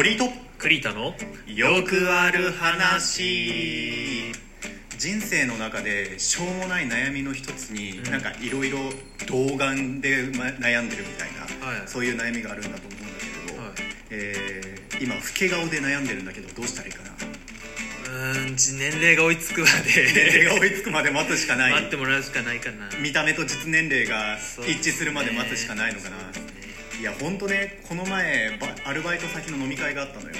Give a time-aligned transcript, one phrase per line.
[0.00, 0.24] 堀と
[0.56, 1.12] 栗田の
[1.46, 4.32] よくある話。
[4.96, 8.10] 人生の中でしょうもない悩みの一つに、うん。
[8.10, 8.78] なんかいろいろ
[9.28, 11.86] 童顔でま悩んでるみたいな、はい。
[11.86, 13.72] そういう悩みがあるんだと思うんだけれど、はい。
[14.08, 17.10] えー今老け顔で悩んでるんだけどどうしたらいいかな。
[17.10, 21.72] うーんち年齢が追いつくま年齢でが追いつくまで待つしかない。
[21.76, 22.88] 待ってもらうしかないかな。
[22.98, 26.59] 見た目と実年齢がそう一致するまで待つしかないのかな、ね
[27.00, 30.34] いや本当ねこの前ばアルバイト先の飲み会があったのよ、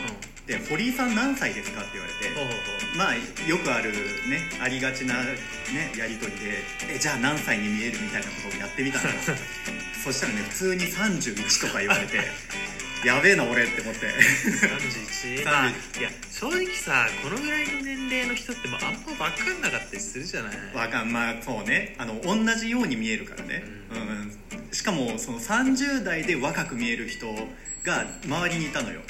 [0.47, 3.15] で「堀井さん何歳ですか?」って言われて、ほうまあ
[3.49, 3.97] よくあるね
[4.61, 5.37] ありがちな、ね、
[5.97, 6.63] やり取りで
[6.95, 9.15] 「えじゃあ何歳に見える?」みたいなことをやってみたのよ。
[10.05, 12.17] そしたらね普通に31とか言われて
[13.05, 14.07] やべえな俺って思って。
[14.07, 15.69] う31まあ。
[15.69, 20.57] いや正直さこのぐらいの年齢の人ってもうあんま分かんなかったりするじゃない？
[20.75, 21.95] わかんまあそうね。
[21.99, 24.40] あの同じように見えるからね、うん
[24.81, 27.27] しかもその30代で若く見える人
[27.85, 29.03] が周りにいたのよ。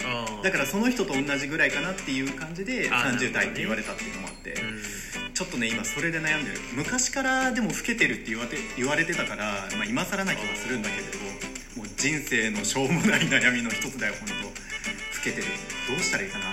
[0.42, 5.32] だからその人と同じぐらいかなっていう感じであー30代って言われたっていうのもあって、うん。
[5.32, 6.58] ちょっとね今それで悩んでる。
[6.74, 11.18] 昔からでも老けてるって言われて言われてたから、まあ、今更な気はするんだけれど
[11.76, 14.34] もう人生のしょうもない悩みの一つだよ本当。
[14.42, 14.50] 老
[15.22, 15.44] けてる。
[15.86, 16.46] どうしたらいいかな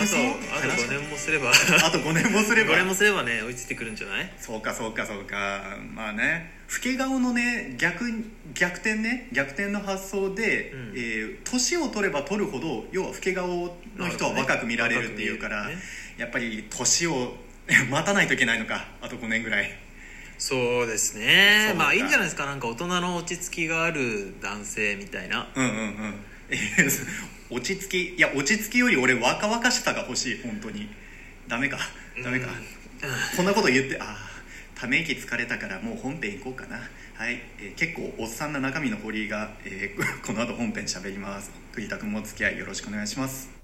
[0.00, 0.16] あと
[0.56, 1.50] あと5年もすれば。
[1.50, 2.72] あと5年もすれば。
[2.74, 4.32] 5年もすればね追いついてくるんじゃない？
[4.38, 5.76] そうかそうかそうか。
[5.94, 6.58] まあね。
[6.74, 8.04] 老け顔のね逆
[8.54, 9.28] 逆転ね。
[9.32, 10.92] 逆転の発想で、うん。
[10.96, 13.46] えー年を取れば取るほど要は老け顔
[13.96, 15.84] の人は若く見られるっていうから、若く見えるね。
[16.18, 17.34] やっぱり年を
[17.90, 18.86] 待たないといけないのか。
[19.02, 19.70] あと5年ぐらい
[20.40, 21.68] そうですね。
[21.72, 21.74] か。
[21.74, 22.46] まあいいんじゃないですか。
[22.46, 25.48] なんか大人の落ち着きがある男性みたいな。
[25.54, 26.14] うんうんうん。
[26.48, 27.06] えー
[27.52, 28.14] 落ち着き？
[28.16, 30.42] いや落ち着きより俺若々しさが欲しい。
[30.42, 30.88] 本当に。
[31.46, 31.78] ダメか。
[32.24, 32.48] ダメか、
[33.36, 33.46] こん。
[33.46, 36.80] なこと言ってあーため息疲れたからもう本編行こうかな。
[37.14, 41.50] はい、えー結構おっさんな中身の堀井が、えー この後本編喋ります。
[41.74, 43.59] 栗田君もお付き合いよろしくお願いします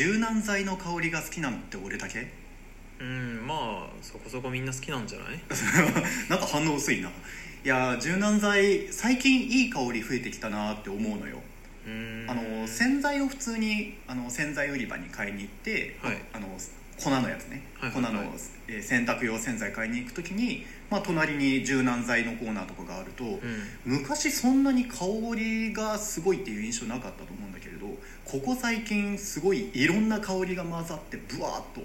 [0.00, 2.32] 柔軟剤の香りが好きなのって俺だけ？
[3.00, 5.38] うんまあそこそこみんな好きなんじゃない？
[6.30, 7.10] なんか反応薄いな。
[7.10, 11.42] いや柔軟剤最近いい香り増えてきたなって思うのよ。
[11.86, 12.24] うん。
[12.26, 16.18] あの洗剤を普通にあの洗剤売り場に買いに行って、はい。
[16.32, 16.48] あの
[16.96, 18.12] 粉のやつね、はいはいはい。
[18.12, 18.34] 粉の、
[18.68, 23.38] えー洗濯用洗剤買いに行く時に、まあ、隣に柔軟剤のコーナーとかがあると、うん。
[23.84, 25.06] 昔そんなに香
[25.36, 27.49] りがすごいっていう印象なかったと思うん
[28.24, 31.82] ここ最近すごいいろんな香りが混ざってブワーッと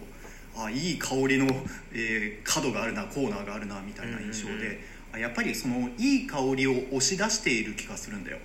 [0.57, 1.47] あいい香りの、
[1.93, 4.77] えー角があるなコーナーがあるなみたいな印象で、うんうん
[5.17, 8.37] やっぱりそのいい香りを押し出している気がするんだよ。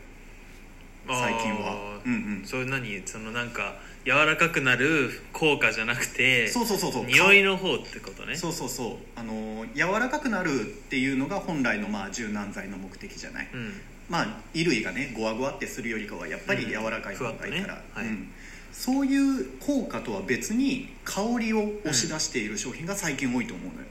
[1.08, 1.98] 最近は。
[2.06, 2.46] うんうん。
[2.46, 3.02] それ何？
[3.06, 3.74] そのなんか
[4.04, 7.06] 柔らかくなる効果じゃなくてそうそうそうそう。
[7.06, 8.36] 匂いの方ってことね？
[8.36, 8.96] そうそうそう。
[9.16, 13.72] あの柔らかくなるっていうのが本来のまあ柔軟剤の目的じゃない、うん
[14.10, 17.82] まあ衣類がねゴワゴワってするよりかはやっぱり柔らかい方がいいから、うんね。
[17.94, 18.06] はい。
[18.06, 18.28] うん。
[18.72, 23.86] そういう効果とは別に香りを押し出している商品が最近多いと思うのよ、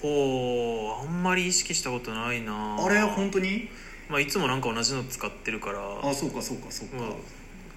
[0.00, 3.00] ほうあんまり意識したことないなあれ？
[3.02, 3.68] 本当に？
[4.08, 5.78] まあいつもなんか同じの使ってるから。
[6.02, 6.96] あそうかそうかそうか、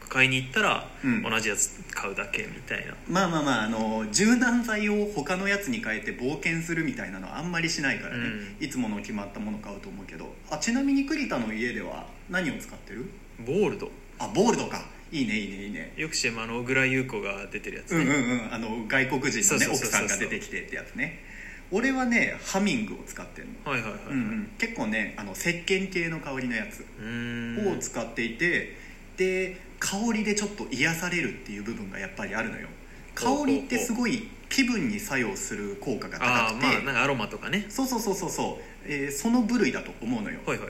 [0.10, 1.24] 買いに行ったらうん。
[1.24, 8.24] 同じやつ買うだけみたいな、まあまあまああの柔軟剤を他のやつに変えて冒険するみたいなのはあんまりしないからね、
[8.60, 10.34] いつもの決まったもの買うと思うけど。
[10.50, 13.10] あちなみに栗田の家では何を使ってる？
[13.46, 13.92] ボールド。
[14.20, 14.86] あボールドか。
[15.12, 15.94] いいねいいねいいね。
[15.96, 18.54] よく CM あの小倉優子が出てるやつね、うんうんうん。
[18.54, 19.92] あの外国人のね奥そうそうそうそう。
[19.92, 21.24] さんが出てきてってやつね。
[21.72, 27.74] 俺はねハミングを使ってんの、はいはいはい、うんうん、結構ねあの石鹸系の香りのやつうーん。
[27.74, 28.78] を使っていて
[29.18, 32.68] で香りでちょっと癒されるっていう部分がやっぱりあるのよ。
[33.16, 37.66] 香りってすごい気分に作用する効果がああ高くて、まあなんかアロマとかね。
[37.70, 40.40] そうそうそうそうそう、えーその部類だと思うのよ。
[40.46, 40.70] はいはい。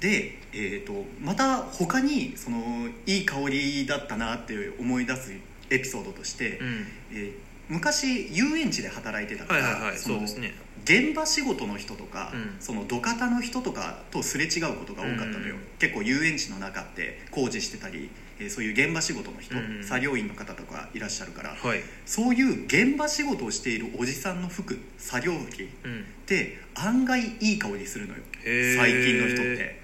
[0.00, 5.32] で、えー、とまた他にそのいい香りだったなって思い出す
[5.70, 6.86] エピソードとして、うん。
[7.12, 7.32] えー
[7.68, 10.54] 昔遊園地で働いてたから、はいはいはいそうですね。
[10.84, 12.56] 現場仕事の人とか、うん。
[12.60, 15.60] その土方の人とかとすれ違うことが多かったのよ、うん。
[15.80, 21.80] 結構遊園地の中って工事してたり、えーそういう現場仕事の人、うん作業員の方とかいらっしゃるから、はい。
[22.04, 26.04] そういう現場仕事をしているおじさんの服作業着っうん。
[26.26, 28.20] て案外いい香りするのよ。
[28.44, 28.76] へー。
[28.76, 29.80] 最近の人って。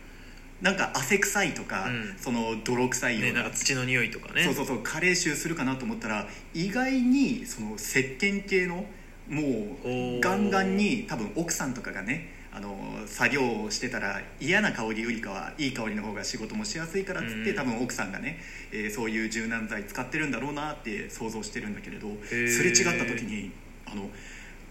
[0.60, 2.16] なんか汗臭いとか、うん。
[2.20, 4.44] その泥臭いようなねなんか土の匂いとかね。
[4.44, 8.87] そうそうそう加齢臭するかなと思ったら意外にその石鹸系の
[9.28, 9.43] も
[9.84, 12.76] うガンガンに多分奥さんとかがねあの
[13.06, 17.56] 作業をしてたら嫌な香りよりかはいい香りの方が仕事もしやすいからっつって、うん。
[17.56, 18.38] 多分奥さんがね、
[18.72, 22.49] えーそういう柔軟剤使ってるんだろうなって想像してるんだけれどー。
[22.49, 23.50] すれ違った時に
[23.87, 24.08] あの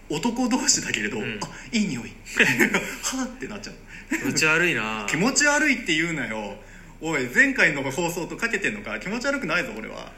[0.08, 1.22] 男同士だけれど、ん。
[1.22, 1.26] あ
[1.72, 2.12] いい匂い。
[3.02, 3.74] はあってなっちゃう。
[4.16, 5.06] 気持ち悪いな。
[5.10, 6.56] 気持ち悪いって言うなよ。
[7.00, 9.00] おい前回の放送とかけてんのか？
[9.00, 10.12] 気持ち悪くないぞ俺は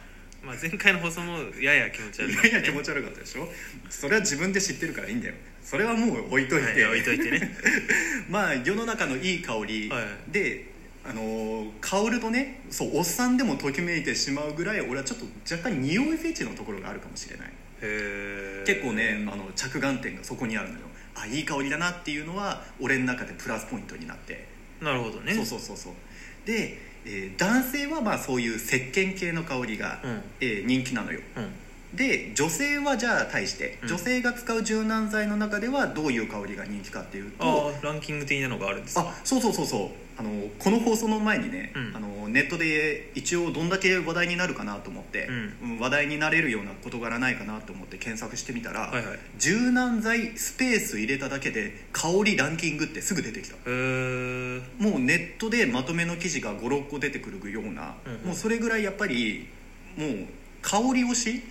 [0.45, 3.49] まあ前回の放送もやや気持ち悪いいやいや気持ち悪かったでしょ？
[3.91, 5.35] それは自分で知ってるからいいんだよ。
[5.63, 7.57] それはもう置いといて、はい置いといてね。
[8.29, 10.67] まあ世の中のいい香りはいで、
[11.05, 17.49] あのー香るとねそうおっさんでもときめいてしまうぐらい俺はちょっと若干匂いフェチのところがあるかもしれない。
[17.49, 17.53] へ
[17.83, 20.81] え結構ねあの着眼点がそこにあるのよ。
[21.17, 24.47] あいい香りだなっていうのは俺の中でプラスポイントになって。
[24.81, 25.33] なるほどね。
[25.33, 26.47] そうそうそうそう。
[26.47, 30.23] で、えー男性はまあそういう石鹸系の香りが、うん。
[30.41, 31.21] えー人気なのよ。
[31.37, 31.53] うん
[31.97, 33.89] で女性はじゃあ対してうん。
[33.89, 39.89] 女性が使う柔軟剤の中ではどういう香りが人気かっていうと、ああランキング的なのがあるんですかあそうそうそうそう。
[40.17, 41.97] あのこの放送の前にね、うん。
[41.97, 45.29] あのネットで一応どんだけ話題になるかなと思って、
[45.63, 45.79] うん。
[45.79, 49.15] 話題になれるような事柄ないかなと思って検索してみたら、はいはい。
[49.15, 53.57] へ柔軟剤スペース入れただけで香りランキングってすぐ出てきた。
[53.67, 58.27] えもうネットでまとめの記事が56個出てくるような、うんうん。
[58.29, 59.49] もうそれぐらいやっぱり
[59.97, 60.27] もう
[60.63, 61.43] 香り推し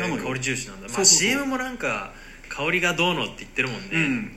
[0.00, 0.88] なのよ香り重視なんだ。
[0.88, 1.18] まあそうそう。
[1.18, 2.12] そう CM もなんか
[2.48, 4.32] 香りがどうのって言ってるもんね、うん、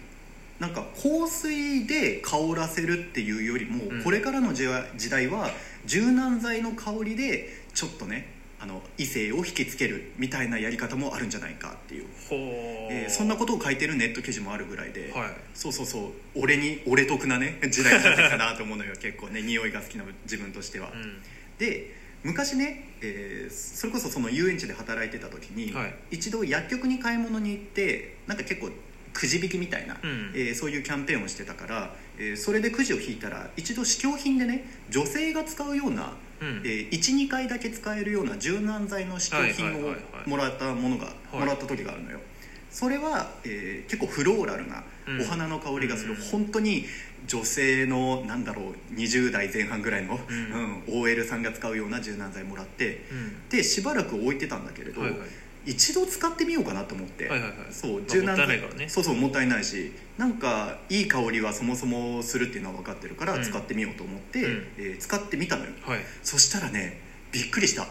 [0.60, 4.04] なんか香水で香らせるっていうよりも、うん。
[4.04, 5.50] これからの時代時代は
[5.86, 15.30] 柔軟剤の香りでちょっとねあの異性を引きつけるみたいなやり方もあるんじゃないかっていう、ほう、えーそんなことを書いてるネット記事もあるぐらいで、はい。
[15.54, 18.94] そうそうそう俺に俺得なね時代になってきたなと思うのよ。
[18.96, 21.22] 結構ね匂いが好きな自分としては、うん。
[21.58, 25.94] で昔ね、えーそれこそその遊園地で働いてた時に、はい。
[26.12, 28.70] 一度薬局に買い物に行ってなんか結構
[29.14, 30.32] くじ引きみたいな、うん。
[30.34, 36.62] えーそういうキャンペーンをしてたから、えーそれでくじを引いたら一度試供品でね女性が使うような、うん。
[36.66, 41.38] え12回だけ使えるような柔軟剤の試供品をはいはいはいはいもらったものが、い。
[41.38, 42.20] もらった時があるのよ
[42.74, 45.22] それは、えー結構フローラルなうん。
[45.22, 46.22] お花の香りがする、うん。
[46.22, 46.86] 本当に
[47.28, 50.18] 女性のなんだろう20代前半ぐらいの、ん。
[50.88, 53.50] うん OL さんが使うような柔軟剤もらってうん。
[53.50, 55.20] でしばらく置いてたんだけれど、はいはい
[55.66, 57.58] 一度使ってみようかなと思って、はいはいはい。
[57.72, 58.90] そうまあ柔軟剤もったいないからね。
[58.90, 63.44] そうそうもったいないしなんかいい香りはそもそもするっていうのは分かってるからうん。
[63.44, 64.68] 使ってみようと思って、うん。
[64.78, 65.72] えー使ってみたのよ。
[65.86, 66.00] はい。
[66.22, 67.00] そしたらね
[67.32, 67.84] びっくりした。
[67.84, 67.88] あ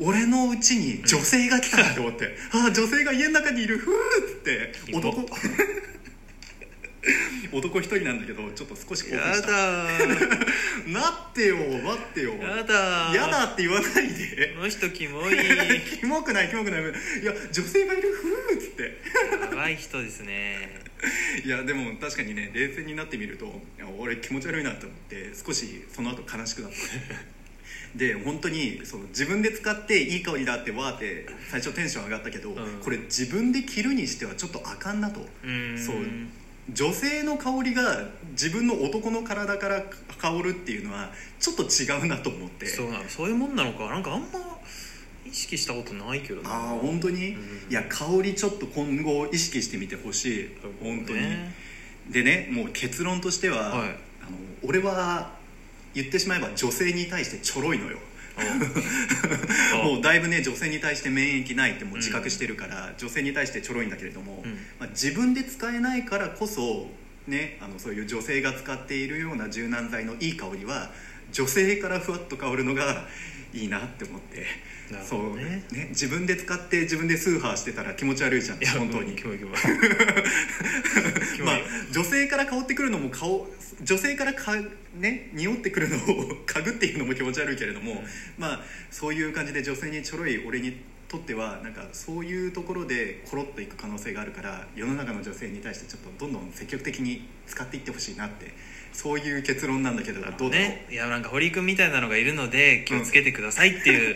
[0.00, 3.94] 俺のうちに女性が来たなと思って、あ女性が家の中にいるふー
[4.38, 5.26] って男
[7.52, 9.48] 男一人なんだけどちょっと少し興奮やした。
[9.48, 10.92] だー。
[10.92, 12.34] なってよ待ってよ。
[12.34, 13.16] やだー。
[13.16, 14.54] やだって言わないで。
[14.56, 15.34] この人キモい。
[16.00, 16.82] キモくないキモくない。
[16.82, 16.84] い
[17.24, 19.00] や女性がいるふーっつって。
[19.40, 20.90] やばい人ですね。
[21.44, 23.62] いやでも確かにね冷静になってみると
[23.98, 26.76] 俺気持ち悪いなと思って少しその後悲しくなった
[27.94, 32.54] で本当にその自分で使っていい香りだってわーって最初テンション上がったけど、ん。
[32.82, 35.20] これ自分で着るにしてはちょっとあかんなと。
[35.20, 35.96] そう。
[36.72, 39.82] 女性の香りが自分の男の体から
[40.18, 42.66] 香るっていうのはちょっと違うなと思って。
[42.66, 43.08] そうなの。
[43.08, 43.86] そういうもんなのか。
[43.86, 44.26] なんかあんま
[45.26, 46.50] 意識したことないけどな。
[46.50, 47.70] ああ本当に、うん。
[47.70, 50.48] いや香りちょっと今後意識してみてほしい。
[50.82, 51.54] 本当に、ね
[52.08, 53.88] でねもう結論としては、はい。
[53.88, 55.39] あの俺は
[55.94, 57.98] 言ってしまえば女性に対してちょろいのよ。
[58.36, 64.52] あもうだいぶね女性に対して免疫ないってもう自覚してるから、女性に対してちょろいんだけれども、うん。
[64.78, 66.86] まあ、自分で使えないからこそ
[67.26, 70.90] ねあのそういう女性が使っているような柔軟剤のいい香りは
[71.32, 73.06] 女性からふわっと香るのが
[73.52, 74.46] いいなって思って。
[74.90, 75.64] なるほそうどね。
[75.70, 79.16] ね自分で使って自分でスーハーしてたら気持ち悪いじゃん本当に。
[81.44, 81.58] まあ
[81.92, 83.46] 女性から香ってくるのも顔
[83.82, 84.52] 女性からか
[84.94, 85.98] ね匂ってくるのを
[86.46, 88.02] 嗅ぐっていうのも気持ち悪いけれども、
[88.38, 90.76] まあそういう感じで女性にちょろい俺に
[91.08, 98.54] とってはなんかそういうところでコロッといく可能性があるから世の中の女性に対してちょっとどんどん積極的に使っていってほしいなって
[98.92, 100.86] そういう結論なんだけどどうだろう、ね。
[100.90, 104.14] いやなんか堀井君みたいなのがいるので気をつけてくださいっていう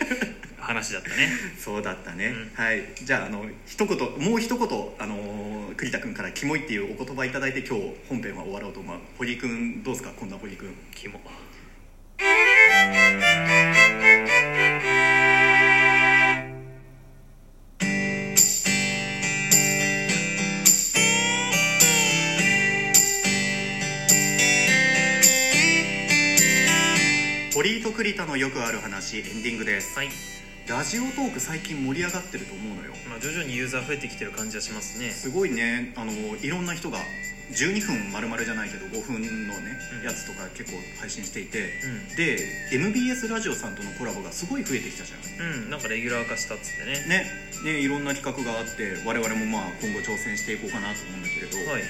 [0.59, 1.29] 話だったね。
[1.57, 2.51] そうだったね、うん。
[2.55, 2.83] はい。
[3.03, 4.67] じゃああの一言もう一言
[4.99, 8.97] あの栗田君から「キモい」っていうお言葉いただいて今日本編は終わろうと思う。
[9.17, 10.11] 堀井君どうですか？
[10.15, 10.75] こんな堀井君。
[10.93, 11.19] キモ
[27.95, 29.97] 栗田のよくある話エンディングです。
[29.97, 30.09] はい、
[30.67, 32.91] ラジオトーク最近盛り上がってると思うのよ。
[33.07, 35.11] まあ、徐々にユーザー増えてきてる感じはしますね。
[35.11, 35.93] すごいね。
[35.95, 36.99] あのいろんな人が
[37.55, 40.03] 12分丸々じゃないけど5分のね、うん。
[40.03, 41.71] やつとか結構配信していて、
[42.11, 42.37] うで
[42.73, 45.69] MBS ラジオさんとのコラボがすごい増えてきたじゃんんうん。
[45.69, 46.99] なんかレギュラー化したっつってね。
[47.07, 47.31] ね。
[47.63, 51.83] ねいろんな企画があって我々もまあ今後挑戦していこうかなと思うんだけれど、はい。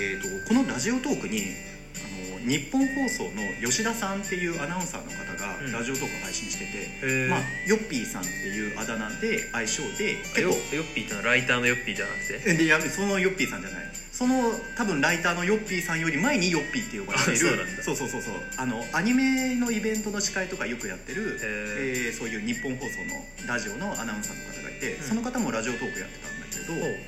[0.00, 1.52] えー、とこのラジオトークに
[1.94, 5.72] あの日本放送の吉田さんっていうアナウンサーの方がうん。
[5.72, 7.28] ラジオトーク配信してて、へー。
[7.28, 12.42] まあ、ヨッピーさんっていうあだ名で愛称で結構ヨッピーってのはライターのヨッピーじゃなくて？
[12.46, 13.82] えでいやそのヨッピーさんじゃない。
[14.12, 17.48] その多分ライターのヨッピーさんより前にヨッピーって呼ばれている
[17.80, 18.42] あそうそうそうそうそう。
[18.58, 25.02] あのアニメのイベントの司会とかよくやってる、へえーそういうニッポン放送のラジオのアナウンサーの方がいて、うん。
[25.02, 26.98] その方もラジオトークやってたんだけれど、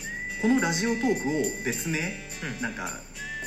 [0.42, 1.32] このラジオトークを
[1.64, 2.02] 別名う
[2.58, 2.62] ん。
[2.62, 2.88] なんか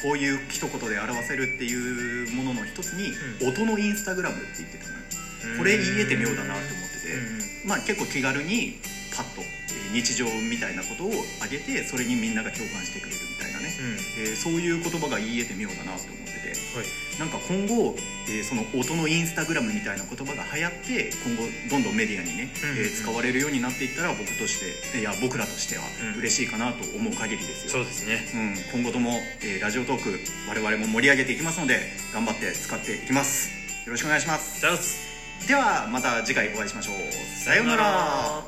[0.02, 3.14] こういう一言で表せるっていうものの一つに、
[3.48, 5.58] 音のインスタグラムって言ってたのよ。
[5.58, 8.80] これ言えて妙だなって思ってて、まあ結構気軽に
[9.16, 13.74] パッとえー日常みたいなことを挙げてそれにみんなが共感してくれるみたいなね、
[14.20, 16.78] えーそういう言葉が言えて妙だなって思ってて。
[16.78, 17.96] はいなんか今後、
[18.30, 24.60] えーその音のインスタグラムみたいな言葉が流行って今後どんどんメディアにね、うんえー使われるようになっていったら僕とし
[24.92, 25.84] ていや僕らとしては
[26.14, 26.20] うん。
[26.20, 28.28] 嬉しいかなと思う限りですよ、そうですね。
[28.74, 31.80] うん、今後とも、えーラジオトーク我々も盛り上げていきますので
[32.14, 33.50] 頑張って使っていきます。
[33.86, 34.62] よろしくお願いします。
[35.48, 36.96] ではまた次回お会いしましょう。
[37.44, 38.44] さようなら